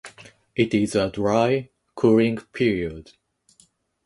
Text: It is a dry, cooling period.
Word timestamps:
It 0.55 0.73
is 0.73 0.95
a 0.95 1.11
dry, 1.11 1.69
cooling 1.93 2.39
period. 2.53 3.11